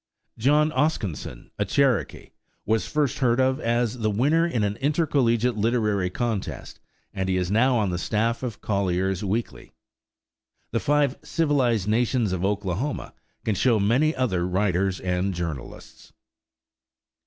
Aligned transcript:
John 0.39 0.71
Oskinson, 0.71 1.51
a 1.59 1.63
Cherokee, 1.65 2.31
was 2.65 2.87
first 2.87 3.19
heard 3.19 3.39
of 3.39 3.59
as 3.59 3.99
the 3.99 4.09
winner 4.09 4.47
in 4.47 4.63
an 4.63 4.77
intercollegiate 4.77 5.55
literary 5.55 6.09
contest, 6.09 6.79
and 7.13 7.29
he 7.29 7.37
is 7.37 7.51
now 7.51 7.77
on 7.77 7.91
the 7.91 7.99
staff 7.99 8.41
of 8.41 8.61
Collier's 8.61 9.23
Weekly. 9.23 9.73
The 10.71 10.79
Five 10.79 11.17
Civilized 11.23 11.87
Nations 11.87 12.31
of 12.31 12.43
Oklahoma 12.43 13.13
can 13.45 13.53
show 13.53 13.79
many 13.79 14.15
other 14.15 14.47
writers 14.47 14.99
and 14.99 15.35
journalists. 15.35 16.11